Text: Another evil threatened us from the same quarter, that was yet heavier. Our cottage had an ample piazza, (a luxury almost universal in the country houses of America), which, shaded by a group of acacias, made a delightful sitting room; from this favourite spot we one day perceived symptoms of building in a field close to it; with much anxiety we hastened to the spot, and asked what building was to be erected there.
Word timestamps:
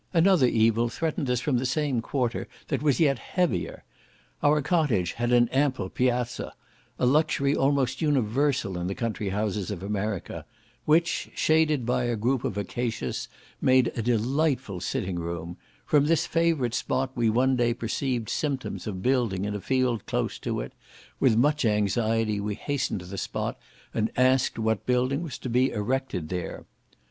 Another 0.15 0.47
evil 0.47 0.89
threatened 0.89 1.29
us 1.29 1.41
from 1.41 1.59
the 1.59 1.65
same 1.67 2.01
quarter, 2.01 2.47
that 2.69 2.81
was 2.81 2.99
yet 2.99 3.19
heavier. 3.19 3.83
Our 4.41 4.63
cottage 4.63 5.11
had 5.11 5.31
an 5.31 5.47
ample 5.49 5.89
piazza, 5.89 6.53
(a 6.97 7.05
luxury 7.05 7.55
almost 7.55 8.01
universal 8.01 8.79
in 8.79 8.87
the 8.87 8.95
country 8.95 9.29
houses 9.29 9.69
of 9.69 9.83
America), 9.83 10.43
which, 10.85 11.29
shaded 11.35 11.85
by 11.85 12.05
a 12.05 12.15
group 12.15 12.43
of 12.43 12.57
acacias, 12.57 13.27
made 13.61 13.91
a 13.95 14.01
delightful 14.01 14.79
sitting 14.79 15.17
room; 15.17 15.57
from 15.85 16.07
this 16.07 16.25
favourite 16.25 16.73
spot 16.73 17.11
we 17.13 17.29
one 17.29 17.55
day 17.55 17.71
perceived 17.71 18.27
symptoms 18.27 18.87
of 18.87 19.03
building 19.03 19.45
in 19.45 19.53
a 19.53 19.61
field 19.61 20.07
close 20.07 20.39
to 20.39 20.61
it; 20.61 20.73
with 21.19 21.37
much 21.37 21.63
anxiety 21.63 22.39
we 22.39 22.55
hastened 22.55 23.01
to 23.01 23.05
the 23.05 23.19
spot, 23.19 23.55
and 23.93 24.09
asked 24.17 24.57
what 24.57 24.87
building 24.87 25.21
was 25.21 25.37
to 25.37 25.47
be 25.47 25.69
erected 25.69 26.29
there. 26.29 26.65